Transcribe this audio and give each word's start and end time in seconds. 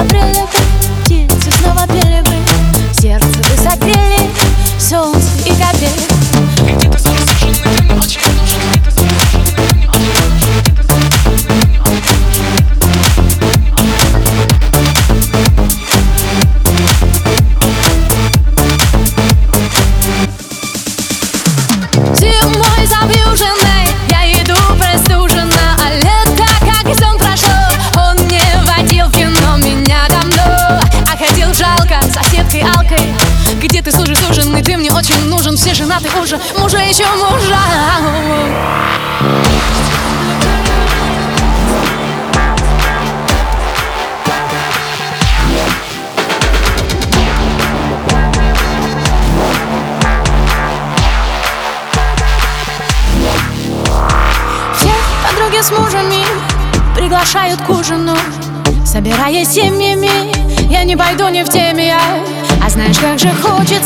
снова 0.00 0.08
прилипли, 0.08 0.60
птицы 1.04 1.50
снова 1.58 1.86
перебы, 1.86 2.32
сердце 2.92 3.39
мне 35.90 36.08
очень 36.08 36.18
нужен 36.18 36.20
Все 36.20 36.20
женаты 36.20 36.20
уже, 36.20 36.40
мужа 36.58 36.78
еще 36.78 37.06
мужа 37.16 37.58
Все 54.76 54.90
подруги 55.24 55.60
с 55.60 55.70
мужами 55.70 56.24
приглашают 56.94 57.60
к 57.62 57.70
ужину 57.70 58.16
Собираясь 58.84 59.48
семьями, 59.48 60.10
я 60.70 60.82
не 60.84 60.96
пойду 60.96 61.28
не 61.28 61.44
в 61.44 61.48
теме 61.48 61.94
А 62.64 62.68
знаешь, 62.68 62.98
как 62.98 63.18
же 63.18 63.30
хочется 63.40 63.79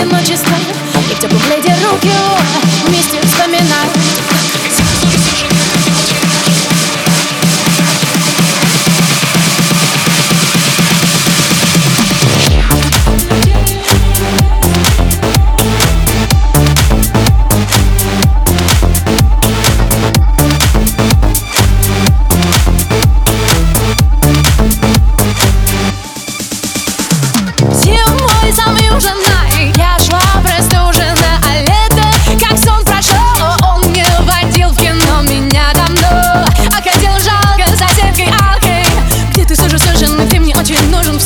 от 0.00 0.04
одиночества 0.04 0.56
И 1.10 1.14
в 1.14 1.18
теплом 1.18 1.40
пледе 1.42 1.74
руки 1.84 2.10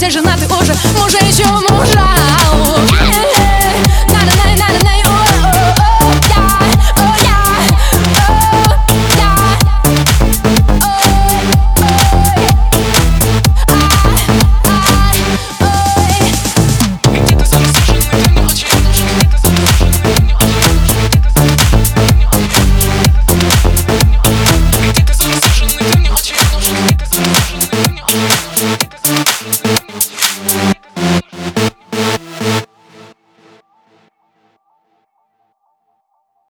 все 0.10 0.20
женаты 0.20 0.46
уже, 0.46 0.74
мужа 1.00 1.18
еще 1.26 1.46